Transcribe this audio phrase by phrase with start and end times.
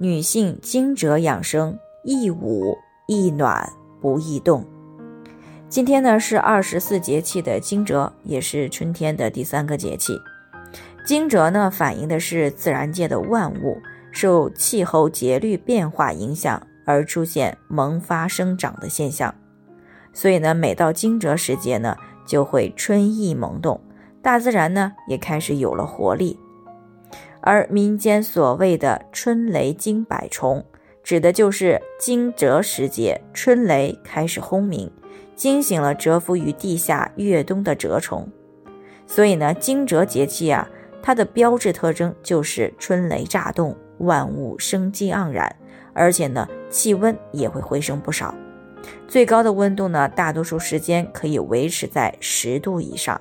[0.00, 2.78] 女性惊蛰养生，易捂
[3.08, 3.68] 易暖。
[4.00, 4.64] 不易动。
[5.68, 10.16] 今天呢是二十四节气的惊蛰，也是春天的第三个节气。
[11.04, 13.76] 惊蛰呢反映的是自然界的万物
[14.12, 19.34] 受气候节律变化影响而出现萌发生长的现象，
[20.12, 23.80] 所以呢每到惊蛰时节呢就会春意萌动，
[24.22, 26.38] 大自然呢也开始有了活力。
[27.40, 30.64] 而民间所谓的春雷惊百虫。
[31.02, 34.90] 指的就是惊蛰时节，春雷开始轰鸣，
[35.34, 38.28] 惊醒了蛰伏于地下越冬的蛰虫。
[39.06, 40.68] 所以呢，惊蛰节气啊，
[41.02, 45.56] 它的标志特征就是春雷乍动，万物生机盎然，
[45.94, 48.34] 而且呢，气温也会回升不少。
[49.06, 53.18] 最高的温度呢，大多数时间可以维持在十度以上。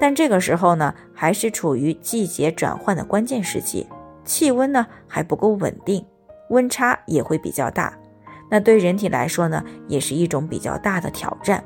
[0.00, 3.86] 但这个时候呢，还是处于季节转换的关键时期，
[4.24, 6.04] 气温呢还不够稳定。
[6.48, 7.96] 温差也会比较大，
[8.50, 11.62] 那对人体来说呢，也是一种比较大的挑战。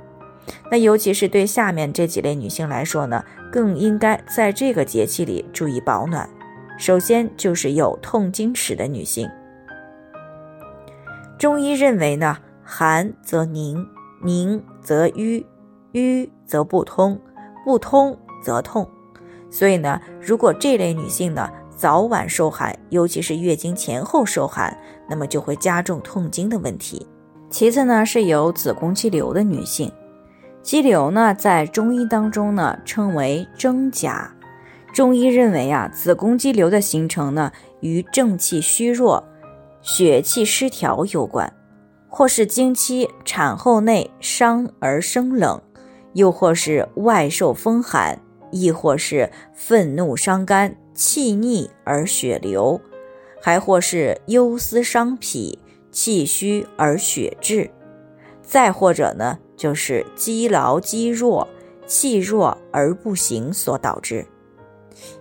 [0.70, 6.28] 那尤其是对下面这几类女性来说呢，更应该在这个节气里注意保暖。
[6.76, 9.26] 首先就是有痛经史的女性。
[11.38, 13.86] 中医认为呢，寒则凝，
[14.22, 15.46] 凝则瘀，
[15.92, 17.18] 瘀则不通，
[17.64, 18.86] 不通则痛。
[19.50, 24.76] 所以呢，如果这类女性呢，早晚受寒，尤其是月经前后受寒，
[25.08, 27.06] 那么就会加重痛经的问题。
[27.50, 29.90] 其次呢，是有子宫肌瘤的女性，
[30.62, 34.30] 肌瘤呢在中医当中呢称为真假。
[34.92, 39.22] 中医认为啊，子宫肌瘤的形成呢与正气虚弱、
[39.82, 41.52] 血气失调有关，
[42.08, 45.60] 或是经期、产后内伤而生冷，
[46.12, 48.18] 又或是外受风寒，
[48.54, 50.76] 亦或是愤怒伤肝。
[50.96, 52.80] 气逆而血流，
[53.42, 55.58] 还或是忧思伤脾，
[55.90, 57.68] 气虚而血滞；
[58.42, 61.48] 再或者呢，就是积劳积弱，
[61.84, 64.24] 气弱而不行所导致。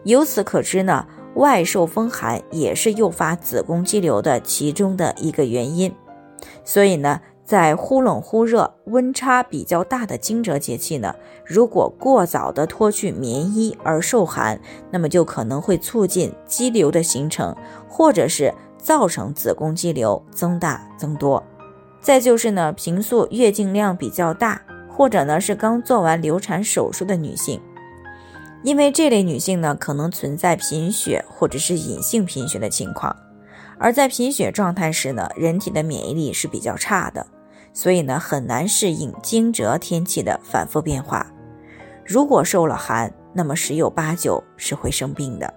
[0.04, 1.08] 由此可知呢，
[1.38, 5.92] 外受风寒也是诱发子宫肌瘤的其中的一个原因。
[6.64, 7.20] 所以呢。
[7.46, 11.14] 在忽冷忽热、温差比较大的惊蛰节气呢，
[11.46, 14.60] 如果过早的脱去棉衣而受寒，
[14.90, 17.54] 那么就可能会促进肌瘤的形成，
[17.90, 21.44] 或者是造成子宫肌瘤增大增多。
[22.00, 27.60] 再就是呢，平素月经量比较大，或者呢是刚做完流产手术的女性，
[28.64, 33.14] 因为这类女性呢可能存在贫血或者是隐性贫血的情况。
[33.78, 37.28] 而在贫血状态时呢，人体的免疫力是比较差的，
[37.74, 41.32] 所以呢很难适应惊蛰天气的反复变化。
[42.06, 45.54] 如果受了寒，那么十有八九是会生病的。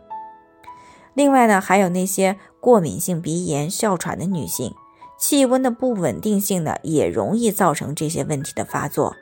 [1.15, 4.75] 另外呢，还有那些过敏性鼻炎、哮喘的女性，
[5.19, 9.17] 气温的不稳定性呢，也容易造成这些问题的发作。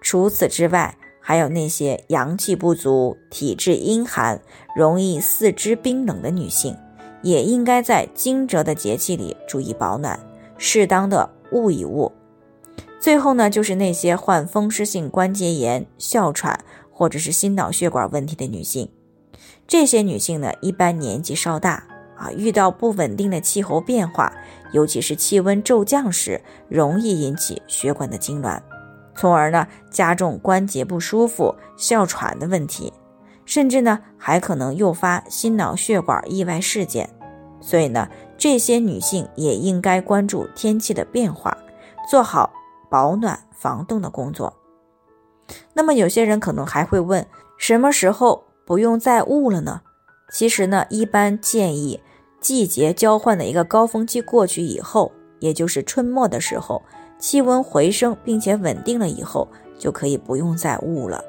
[0.00, 4.40] 除此之外，还有那些阳气不足、体质阴寒、
[4.76, 6.76] 容易四肢冰冷的女性。
[7.22, 10.18] 也应该在惊蛰的节气里注意保暖，
[10.58, 12.10] 适当的捂一捂。
[12.98, 16.58] 最后呢，就是那些患风湿性关节炎、哮喘
[16.90, 18.90] 或者是心脑血管问题的女性，
[19.66, 21.84] 这些女性呢，一般年纪稍大
[22.16, 24.32] 啊，遇到不稳定的气候变化，
[24.72, 28.60] 尤其是气温骤降时，容易引起血管的痉挛，
[29.14, 32.92] 从而呢加重关节不舒服、哮喘的问题。
[33.46, 37.08] 甚至呢，还可能诱发心脑血管意外事件，
[37.60, 41.56] 所以呢，这些女性也应该关注天气的变化，
[42.10, 42.52] 做好
[42.90, 44.52] 保暖防冻的工作。
[45.72, 47.24] 那么，有些人可能还会问，
[47.56, 49.82] 什么时候不用再捂了呢？
[50.32, 52.00] 其实呢，一般建议
[52.40, 56.82] 季节交换的一个高峰期过去以后，也就是春末的时候，
[57.20, 59.46] 气温回升并且稳定了以后，
[59.78, 61.22] 就可以不用再捂了。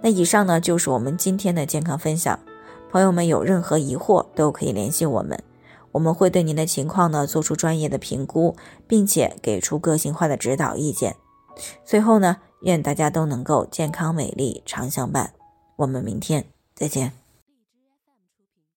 [0.00, 2.38] 那以上呢就是我们今天的健康分享，
[2.90, 5.42] 朋友们有任何疑惑都可以联系我们，
[5.92, 8.56] 我们会对您的情况呢做出专业的评估，
[8.86, 11.16] 并且给出个性化的指导意见。
[11.84, 15.32] 最后呢，愿大家都能够健康美丽常相伴，
[15.76, 17.27] 我们明天再见。